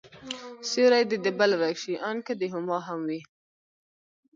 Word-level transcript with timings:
سيورى 0.69 0.99
دي 1.09 1.17
د 1.21 1.27
بل 1.39 1.51
ورک 1.59 1.77
شي، 1.83 1.93
آن 2.09 2.17
که 2.25 2.33
د 2.39 2.41
هما 2.53 2.77
هم 2.87 2.99
وي 3.07 3.21